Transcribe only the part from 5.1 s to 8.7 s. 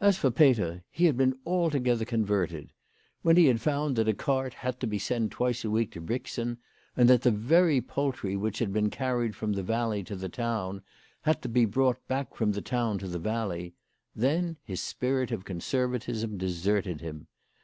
twice a week to Brixen, and that the very poultry which